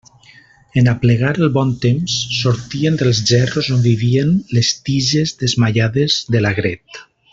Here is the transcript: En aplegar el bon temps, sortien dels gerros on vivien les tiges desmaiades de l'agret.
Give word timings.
En 0.81 0.87
aplegar 0.91 1.33
el 1.41 1.51
bon 1.57 1.73
temps, 1.83 2.15
sortien 2.37 2.97
dels 3.01 3.21
gerros 3.33 3.69
on 3.75 3.83
vivien 3.85 4.33
les 4.59 4.73
tiges 4.89 5.35
desmaiades 5.45 6.17
de 6.37 6.43
l'agret. 6.47 7.03